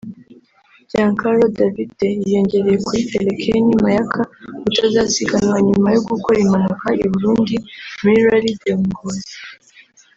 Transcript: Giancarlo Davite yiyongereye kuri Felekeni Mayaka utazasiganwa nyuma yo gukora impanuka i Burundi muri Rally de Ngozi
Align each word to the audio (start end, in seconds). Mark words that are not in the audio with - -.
Giancarlo 0.89 1.45
Davite 1.57 2.07
yiyongereye 2.21 2.77
kuri 2.85 2.99
Felekeni 3.11 3.73
Mayaka 3.83 4.21
utazasiganwa 4.67 5.57
nyuma 5.67 5.87
yo 5.95 6.01
gukora 6.09 6.37
impanuka 6.45 6.87
i 7.05 7.07
Burundi 7.11 7.55
muri 8.01 8.17
Rally 8.27 8.53
de 8.63 8.71
Ngozi 8.81 9.33